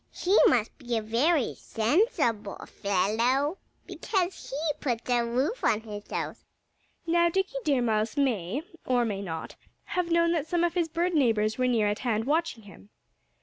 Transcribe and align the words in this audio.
He 0.11 0.35
must 0.47 0.75
be 0.79 0.97
a 0.97 1.01
very 1.03 1.53
sensible 1.53 2.65
fellow, 2.65 3.59
because 3.85 4.49
he 4.49 4.57
puts 4.79 5.07
a 5.11 5.23
roof 5.23 5.63
on 5.63 5.81
his 5.81 6.09
house." 6.09 6.43
Now, 7.05 7.29
Dickie 7.29 7.59
Deer 7.63 7.83
Mouse 7.83 8.17
may 8.17 8.63
or 8.83 9.05
may 9.05 9.21
not 9.21 9.55
have 9.83 10.09
known 10.09 10.31
that 10.31 10.47
some 10.47 10.63
of 10.63 10.73
his 10.73 10.89
bird 10.89 11.13
neighbors 11.13 11.59
were 11.59 11.67
near 11.67 11.85
at 11.87 11.99
hand, 11.99 12.25
watching 12.25 12.63
him. 12.63 12.89